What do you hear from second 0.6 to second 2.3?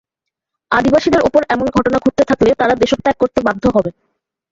আদিবাসীদের ওপর এমন ঘটনা ঘটতে